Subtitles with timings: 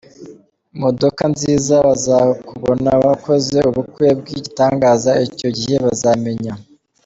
[0.81, 6.53] modoka nziza, bazakubone wakoze ubukwe bwigitangaza, icyo gihe bazamenya.